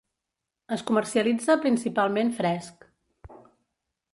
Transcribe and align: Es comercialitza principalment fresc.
Es 0.77 0.83
comercialitza 0.87 1.57
principalment 1.67 2.33
fresc. 2.39 2.89